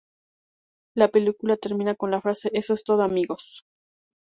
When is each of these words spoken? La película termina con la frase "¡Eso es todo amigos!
La 0.95 1.09
película 1.09 1.57
termina 1.57 1.93
con 1.93 2.09
la 2.09 2.19
frase 2.21 2.49
"¡Eso 2.53 2.73
es 2.73 2.83
todo 2.83 3.03
amigos! 3.03 3.65